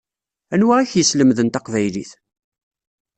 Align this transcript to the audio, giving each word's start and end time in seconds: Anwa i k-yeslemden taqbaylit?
Anwa 0.53 0.75
i 0.79 0.85
k-yeslemden 0.91 1.47
taqbaylit? 1.49 2.11